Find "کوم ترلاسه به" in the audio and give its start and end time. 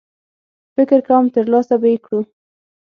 1.07-1.87